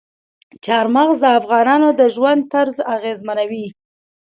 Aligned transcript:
چار 0.65 0.85
مغز 0.95 1.17
د 1.21 1.25
افغانانو 1.39 1.89
د 1.99 2.01
ژوند 2.15 2.41
طرز 2.53 2.75
اغېزمنوي. 2.95 3.67